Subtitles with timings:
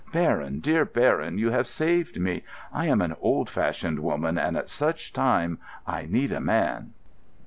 [0.11, 2.41] Baron, dear Baron, you have saved me.
[2.73, 6.93] I am an old fashioned woman, and at such a time I need a man...."